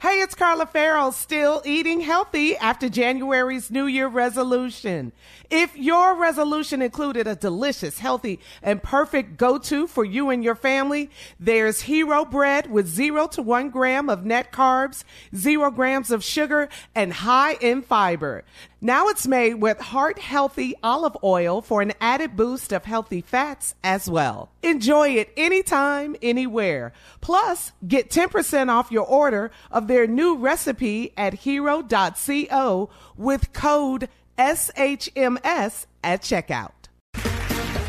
[0.00, 5.10] Hey, it's Carla Ferrell, still eating healthy after January's New Year resolution.
[5.50, 11.10] If your resolution included a delicious, healthy, and perfect go-to for you and your family,
[11.40, 15.02] there's Hero Bread with zero to one gram of net carbs,
[15.34, 18.44] zero grams of sugar, and high in fiber.
[18.80, 23.74] Now it's made with heart healthy olive oil for an added boost of healthy fats
[23.82, 24.50] as well.
[24.62, 26.92] Enjoy it anytime, anywhere.
[27.20, 34.08] Plus, get 10% off your order of their new recipe at hero.co with code
[34.38, 36.72] SHMS at checkout.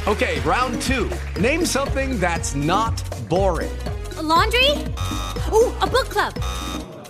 [0.08, 1.12] Okay, round two.
[1.40, 2.98] Name something that's not
[3.30, 3.78] boring.
[4.18, 4.72] A laundry?
[5.52, 6.34] Ooh, a book club.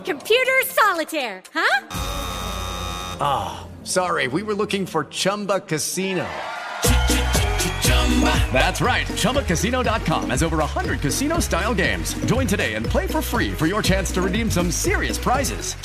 [0.03, 1.87] Computer solitaire, huh?
[3.21, 6.27] Ah, oh, sorry, we were looking for Chumba Casino.
[8.51, 9.07] That's right.
[9.07, 12.13] ChumbaCasino.com has over 100 casino style games.
[12.25, 15.75] Join today and play for free for your chance to redeem some serious prizes.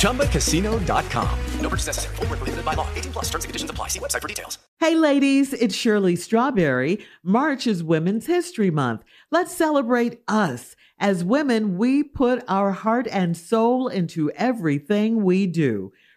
[0.00, 1.38] ChumbaCasino.com.
[1.60, 2.16] No purchase necessary.
[2.16, 2.88] Full prohibited by law.
[2.94, 3.88] 18 plus terms and conditions apply.
[3.88, 4.58] See website for details.
[4.78, 7.04] Hey, ladies, it's Shirley Strawberry.
[7.22, 9.02] March is Women's History Month.
[9.30, 10.76] Let's celebrate us.
[10.98, 15.92] As women, we put our heart and soul into everything we do.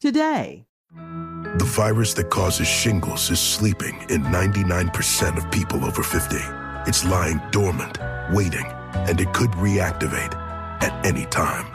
[0.00, 0.66] today.
[1.58, 6.36] The virus that causes shingles is sleeping in 99% of people over 50.
[6.86, 7.98] It's lying dormant,
[8.32, 10.34] waiting, and it could reactivate
[10.82, 11.66] at any time.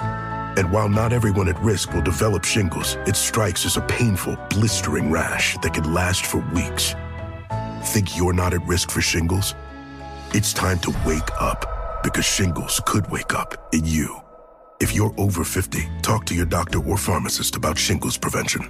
[0.58, 5.10] And while not everyone at risk will develop shingles, it strikes as a painful, blistering
[5.10, 6.94] rash that can last for weeks.
[7.86, 9.56] Think you're not at risk for shingles?
[10.34, 14.22] It's time to wake up because shingles could wake up in you.
[14.82, 18.68] If you're over 50, talk to your doctor or pharmacist about shingles prevention.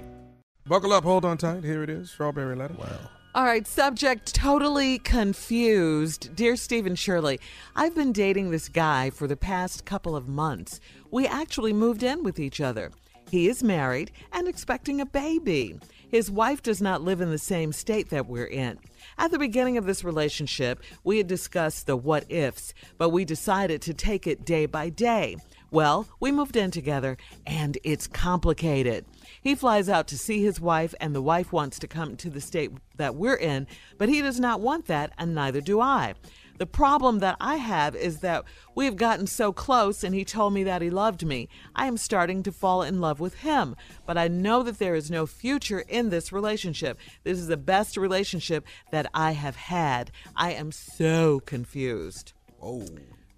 [0.68, 1.64] Buckle up, hold on tight.
[1.64, 2.74] Here it is Strawberry Letter.
[2.78, 3.00] Wow.
[3.34, 6.36] All right, subject totally confused.
[6.36, 7.40] Dear Stephen Shirley,
[7.78, 10.82] I've been dating this guy for the past couple of months.
[11.12, 12.92] We actually moved in with each other.
[13.30, 15.80] He is married and expecting a baby.
[16.10, 18.80] His wife does not live in the same state that we're in.
[19.18, 23.82] At the beginning of this relationship, we had discussed the what ifs, but we decided
[23.84, 25.38] to take it day by day.
[25.74, 27.16] Well, we moved in together
[27.48, 29.06] and it's complicated.
[29.42, 32.42] He flies out to see his wife, and the wife wants to come to the
[32.42, 33.68] state that we're in,
[33.98, 36.16] but he does not want that, and neither do I.
[36.58, 38.44] The problem that I have is that
[38.76, 41.48] we've gotten so close, and he told me that he loved me.
[41.74, 45.09] I am starting to fall in love with him, but I know that there is
[45.09, 47.00] no future in this relationship.
[47.24, 50.12] This is the best relationship that I have had.
[50.36, 52.34] I am so confused.
[52.62, 52.86] Oh.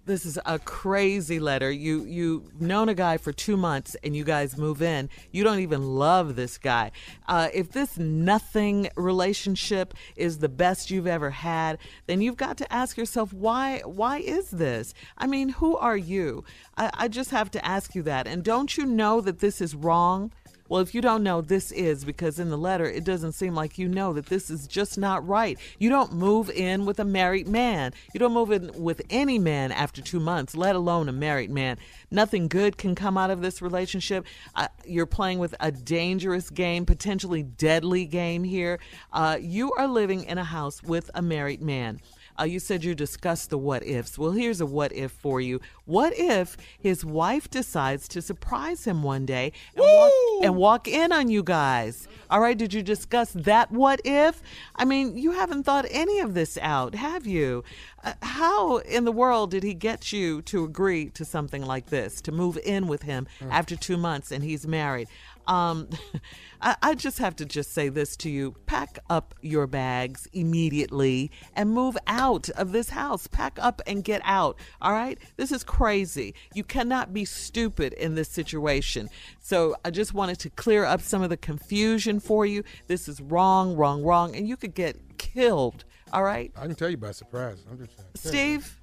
[0.06, 1.70] This is a crazy letter.
[1.70, 5.08] You you've known a guy for two months and you guys move in.
[5.32, 6.90] You don't even love this guy.
[7.26, 12.70] Uh, if this nothing relationship is the best you've ever had, then you've got to
[12.70, 14.92] ask yourself why why is this?
[15.16, 16.44] I mean, who are you?
[16.76, 18.26] I, I just have to ask you that.
[18.26, 20.32] And don't you know that this is wrong?
[20.74, 23.78] Well, if you don't know, this is because in the letter, it doesn't seem like
[23.78, 25.56] you know that this is just not right.
[25.78, 27.92] You don't move in with a married man.
[28.12, 31.78] You don't move in with any man after two months, let alone a married man.
[32.10, 34.26] Nothing good can come out of this relationship.
[34.56, 38.80] Uh, you're playing with a dangerous game, potentially deadly game here.
[39.12, 42.00] Uh, you are living in a house with a married man.
[42.38, 44.18] Uh, you said you discussed the what ifs.
[44.18, 45.60] Well, here's a what if for you.
[45.84, 51.12] What if his wife decides to surprise him one day and, walk, and walk in
[51.12, 52.08] on you guys?
[52.30, 54.42] All right, did you discuss that what if?
[54.76, 57.62] I mean, you haven't thought any of this out, have you?
[58.02, 62.20] Uh, how in the world did he get you to agree to something like this,
[62.22, 63.50] to move in with him mm.
[63.50, 65.08] after two months and he's married?
[65.46, 65.88] Um,
[66.60, 71.30] I, I just have to just say this to you: pack up your bags immediately
[71.54, 73.26] and move out of this house.
[73.26, 74.58] Pack up and get out.
[74.80, 76.34] All right, this is crazy.
[76.54, 79.08] You cannot be stupid in this situation.
[79.40, 82.64] So I just wanted to clear up some of the confusion for you.
[82.86, 85.84] This is wrong, wrong, wrong, and you could get killed.
[86.12, 87.64] All right, I can tell you by surprise.
[87.70, 88.08] I'm just saying.
[88.14, 88.28] to.
[88.28, 88.80] Steve.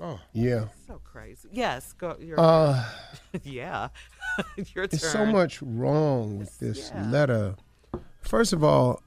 [0.00, 0.66] Oh, Yeah.
[0.86, 1.48] So crazy.
[1.52, 2.16] Yes, go.
[2.20, 2.84] You're, Uh,
[3.42, 3.88] yeah,
[4.56, 4.88] your turn.
[4.90, 7.10] There's so much wrong with this Yeah.
[7.10, 7.54] letter.
[8.20, 9.02] First of all,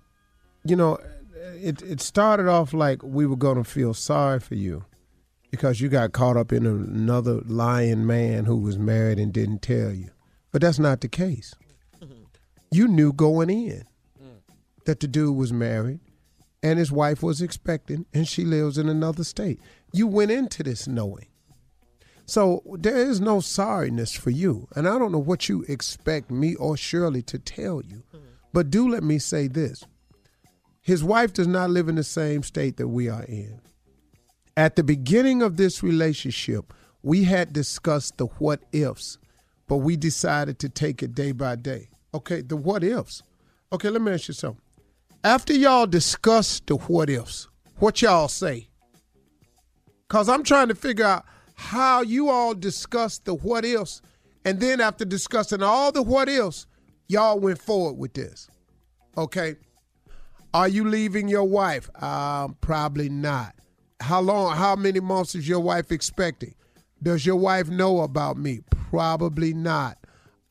[0.63, 0.97] you know,
[1.55, 4.85] it it started off like we were going to feel sorry for you
[5.51, 9.91] because you got caught up in another lying man who was married and didn't tell
[9.91, 10.09] you.
[10.51, 11.53] But that's not the case.
[12.01, 12.23] Mm-hmm.
[12.71, 13.83] You knew going in
[14.21, 14.39] mm.
[14.85, 15.99] that the dude was married
[16.63, 19.59] and his wife was expecting and she lives in another state.
[19.93, 21.27] You went into this knowing.
[22.25, 24.67] So there is no sorriness for you.
[24.75, 28.03] And I don't know what you expect me or Shirley to tell you.
[28.13, 28.21] Mm.
[28.51, 29.83] But do let me say this
[30.81, 33.59] his wife does not live in the same state that we are in.
[34.55, 39.17] At the beginning of this relationship, we had discussed the what ifs,
[39.67, 41.89] but we decided to take it day by day.
[42.13, 43.23] Okay, the what ifs.
[43.73, 44.61] Okay, let me ask you something.
[45.23, 47.47] After y'all discuss the what ifs,
[47.77, 48.69] what y'all say?
[50.07, 51.25] Because I'm trying to figure out
[51.55, 54.01] how you all discussed the what ifs,
[54.43, 56.67] and then after discussing all the what ifs,
[57.07, 58.47] y'all went forward with this.
[59.17, 59.55] Okay?
[60.53, 61.89] Are you leaving your wife?
[62.01, 63.55] Um, probably not.
[63.99, 66.55] How long, how many months is your wife expecting?
[67.01, 68.61] Does your wife know about me?
[68.69, 69.97] Probably not.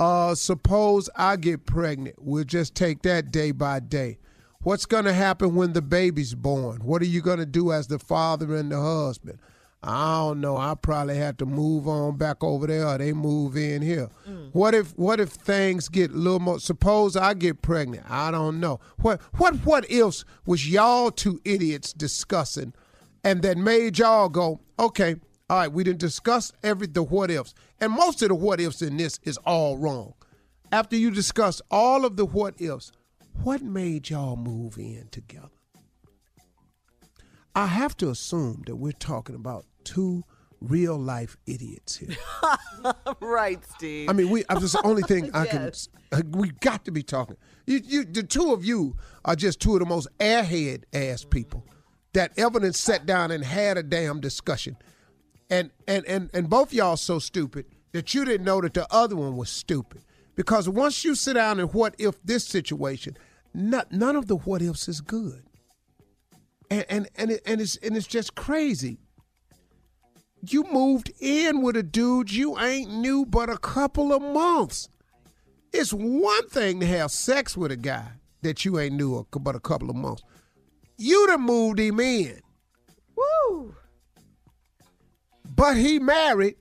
[0.01, 2.17] Uh, suppose I get pregnant.
[2.19, 4.19] We'll just take that day by day.
[4.61, 6.79] What's going to happen when the baby's born?
[6.83, 9.39] What are you going to do as the father and the husband?
[9.86, 10.56] I don't know.
[10.56, 14.08] I probably have to move on back over there or they move in here.
[14.26, 14.48] Mm.
[14.52, 18.06] What if what if things get a little more suppose I get pregnant?
[18.08, 18.81] I don't know.
[19.02, 22.72] What what what else was y'all two idiots discussing
[23.25, 25.16] and that made y'all go, okay,
[25.50, 27.54] all right, we didn't discuss every the what ifs.
[27.78, 30.14] And most of the what ifs in this is all wrong.
[30.72, 32.90] After you discuss all of the what ifs,
[33.42, 35.48] what made y'all move in together?
[37.54, 40.25] I have to assume that we're talking about two
[40.60, 42.16] real life idiots here.
[43.20, 44.08] right, Steve.
[44.08, 44.44] I mean, we.
[44.48, 45.72] That's the only thing I can.
[46.12, 47.36] Uh, we got to be talking.
[47.66, 51.66] You, you, the two of you are just two of the most airhead ass people
[52.12, 54.76] that ever done sat down and had a damn discussion,
[55.50, 59.16] and and and and both y'all so stupid that you didn't know that the other
[59.16, 60.02] one was stupid.
[60.36, 63.16] Because once you sit down and what if this situation,
[63.54, 65.44] not, none of the what ifs is good.
[66.70, 68.98] And and and, it, and it's and it's just crazy
[70.52, 74.88] you moved in with a dude you ain't knew but a couple of months.
[75.73, 78.06] It's one thing to have sex with a guy
[78.43, 80.23] that you ain't knew a- but a couple of months.
[80.96, 82.41] You done moved him in.
[83.17, 83.75] Woo!
[85.56, 86.56] But he married,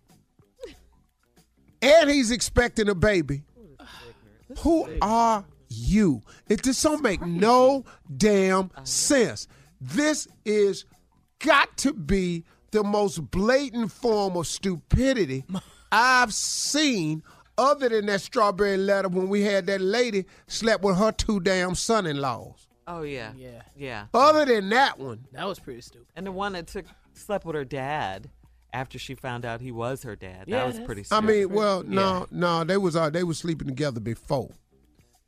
[1.82, 3.44] and he's expecting a baby.
[4.60, 6.22] Who are you?
[6.48, 7.86] It just don't make no
[8.18, 9.48] damn sense.
[9.82, 10.86] This is
[11.40, 15.46] got to be the most blatant form of stupidity
[15.92, 17.24] I've seen,
[17.58, 21.76] other than that strawberry letter when we had that lady slept with her two damn
[21.76, 22.68] son-in-laws.
[22.88, 23.62] oh yeah, Yeah.
[23.78, 24.06] yeah.
[24.14, 26.08] Other than that one, That was pretty stupid.
[26.16, 28.30] And the one that took slept with her dad
[28.74, 30.46] after she found out he was her dad.
[30.48, 31.06] Yeah, that was that's- pretty.
[31.12, 31.94] I mean, well, Yeah.
[31.96, 34.50] no, no, they was uh, they was sleeping together before,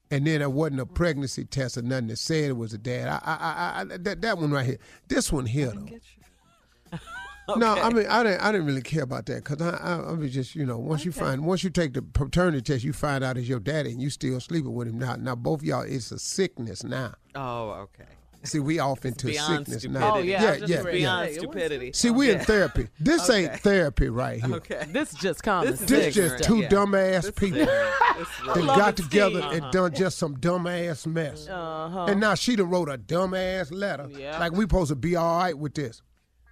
[0.10, 3.08] and then there wasn't a pregnancy test or nothing that said it was a dad.
[3.08, 6.98] I, I, I, I that that one right here, this one here though.
[7.58, 10.12] No, I mean, I didn't, I didn't really care about that because I, I, I
[10.14, 13.24] was just, you know, once you find, once you take the paternity test, you find
[13.24, 15.16] out it's your daddy, and you still sleeping with him now.
[15.16, 17.14] Now, both y'all, it's a sickness now.
[17.36, 18.06] Oh, okay.
[18.44, 19.88] See, we off into sickness stupidity.
[19.90, 20.16] now.
[20.16, 21.00] Oh, yeah, I yeah, just yeah, ready.
[21.00, 21.04] yeah.
[21.06, 21.94] Beyond Hey, stupidity.
[21.94, 22.88] See, we in therapy.
[23.00, 24.56] This ain't therapy right here.
[24.58, 24.86] Okay.
[24.90, 26.70] This just common This This just two yeah.
[26.70, 29.64] dumbass people that got it, together Steve.
[29.64, 31.48] and done just some dumbass mess.
[31.48, 32.06] Uh-huh.
[32.06, 34.08] And now she done wrote a dumbass letter.
[34.12, 34.38] Yeah.
[34.40, 36.02] Like we supposed to be all right with this.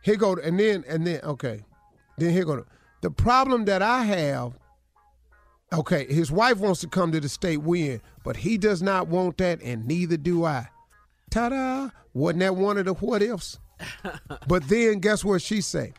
[0.03, 1.61] Here go, and then and then okay,
[2.17, 2.65] then here go.
[3.01, 4.53] The problem that I have.
[5.71, 9.07] Okay, his wife wants to come to the state we in, but he does not
[9.07, 10.67] want that, and neither do I.
[11.31, 11.89] Ta-da!
[12.13, 13.57] Wasn't that one of the what ifs?
[14.47, 15.93] but then guess what she say?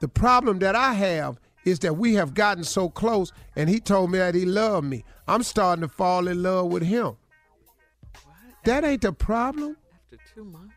[0.00, 4.10] The problem that I have is that we have gotten so close, and he told
[4.10, 5.04] me that he loved me.
[5.26, 7.16] I'm starting to fall in love with him.
[8.64, 9.78] That ain't the problem.
[10.12, 10.73] After two months.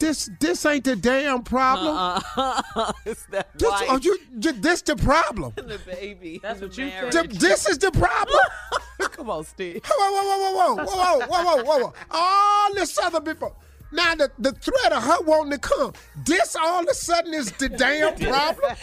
[0.00, 2.22] This this ain't the damn problem.
[2.36, 3.86] Uh, is that This, right?
[3.90, 5.52] oh, you, this the problem.
[5.56, 6.40] the baby.
[6.42, 7.38] That's the what you marriage.
[7.38, 8.40] This is the problem.
[8.98, 9.82] Come on, Steve.
[9.84, 11.92] Whoa, whoa, whoa, whoa, whoa, whoa, whoa, whoa, whoa, whoa.
[12.10, 13.54] All this other before.
[13.92, 15.92] Now the, the threat of her wanting to come,
[16.24, 18.76] this all of a sudden is the damn problem.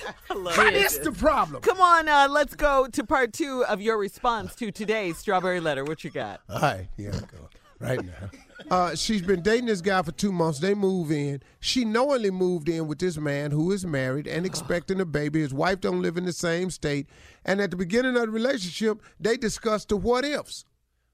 [0.51, 1.61] How is the problem?
[1.61, 5.83] Come on, uh, let's go to part two of your response to today's strawberry letter.
[5.85, 6.41] What you got?
[6.49, 7.49] All right, here I go.
[7.79, 8.29] Right now.
[8.71, 10.59] Uh, she's been dating this guy for two months.
[10.59, 11.41] They move in.
[11.59, 15.41] She knowingly moved in with this man who is married and expecting a baby.
[15.41, 17.07] His wife don't live in the same state.
[17.45, 20.65] And at the beginning of the relationship, they discussed the what ifs.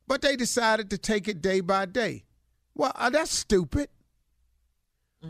[0.08, 2.24] But they decided to take it day by day.
[2.76, 3.90] Well, uh, that's stupid.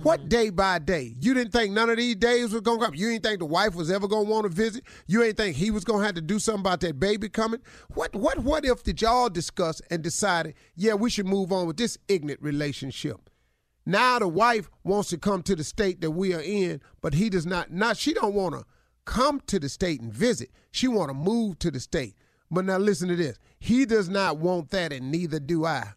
[0.02, 0.30] What mm-hmm.
[0.30, 1.16] day by day?
[1.20, 2.96] You didn't think none of these days was gonna come.
[2.96, 4.84] You didn't think the wife was ever gonna want to visit.
[5.06, 7.60] You ain't think he was gonna have to do something about that baby coming.
[7.94, 11.78] What what what if did y'all discuss and decided, yeah, we should move on with
[11.78, 13.30] this ignorant relationship?
[13.86, 17.30] Now the wife wants to come to the state that we are in, but he
[17.30, 17.72] does not.
[17.72, 18.66] Not she don't want to
[19.06, 20.50] come to the state and visit.
[20.72, 22.16] She want to move to the state.
[22.50, 23.38] But now listen to this.
[23.60, 25.94] He does not want that, and neither do I.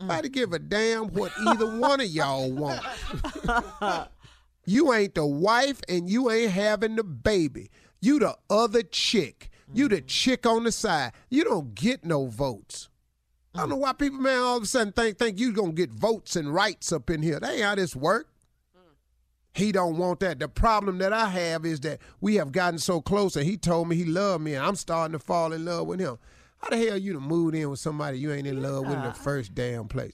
[0.00, 0.32] Nobody mm.
[0.32, 2.80] give a damn what either one of y'all want.
[4.64, 7.70] you ain't the wife and you ain't having the baby.
[8.00, 9.50] You the other chick.
[9.72, 10.06] You the mm-hmm.
[10.06, 11.12] chick on the side.
[11.28, 12.88] You don't get no votes.
[13.54, 13.70] I don't mm.
[13.70, 16.54] know why people, man, all of a sudden think think you gonna get votes and
[16.54, 17.40] rights up in here.
[17.40, 18.28] That ain't how this work.
[18.76, 18.80] Mm.
[19.54, 20.38] He don't want that.
[20.38, 23.88] The problem that I have is that we have gotten so close, and he told
[23.88, 26.18] me he loved me, and I'm starting to fall in love with him.
[26.58, 29.02] How the hell you to move in with somebody you ain't in love with in
[29.02, 30.12] the first damn place?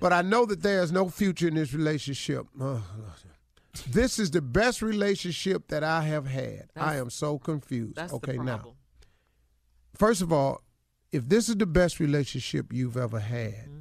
[0.00, 2.46] But I know that there's no future in this relationship.
[2.60, 2.82] Oh,
[3.90, 6.70] this is the best relationship that I have had.
[6.76, 7.96] I am so confused.
[7.96, 8.74] That's okay, now,
[9.96, 10.62] first of all,
[11.12, 13.78] if this is the best relationship you've ever had, Mm-hmm.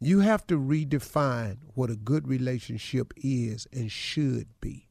[0.00, 4.88] you have to redefine what a good relationship is and should be.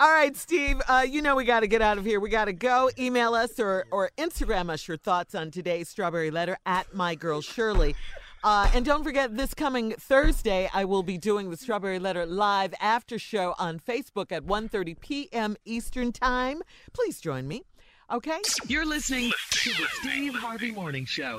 [0.00, 0.82] All right, Steve.
[0.88, 2.18] Uh, you know we got to get out of here.
[2.18, 2.90] We got to go.
[2.98, 7.40] Email us or or Instagram us your thoughts on today's strawberry letter at my girl
[7.40, 7.94] Shirley.
[8.42, 12.74] Uh, and don't forget, this coming Thursday, I will be doing the Strawberry Letter live
[12.78, 15.56] after show on Facebook at 1.30 p.m.
[15.64, 16.60] Eastern Time.
[16.92, 17.64] Please join me.
[18.12, 18.42] Okay?
[18.66, 21.38] You're listening to the Steve Harvey Morning Show.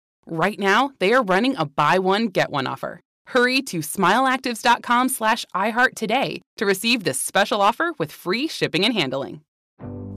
[0.25, 2.99] Right now, they are running a buy one, get one offer.
[3.27, 8.93] Hurry to smileactives.com slash iHeart today to receive this special offer with free shipping and
[8.93, 9.41] handling.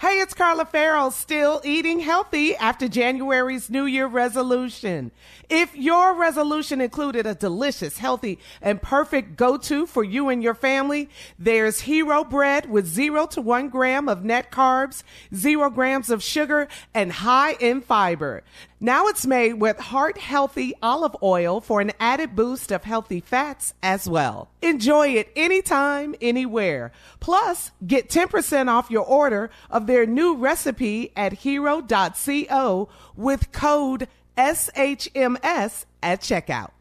[0.00, 5.10] Hey, it's Carla Ferrell, still eating healthy after January's New Year resolution.
[5.48, 11.08] If your resolution included a delicious, healthy, and perfect go-to for you and your family,
[11.36, 15.02] there's Hero Bread with zero to one gram of net carbs,
[15.34, 18.44] zero grams of sugar, and high in fiber.
[18.80, 23.74] Now it's made with heart healthy olive oil for an added boost of healthy fats
[23.82, 24.48] as well.
[24.62, 26.92] Enjoy it anytime, anywhere.
[27.18, 35.84] Plus, get 10% off your order of their new recipe at hero.co with code SHMS
[36.02, 36.77] at checkout.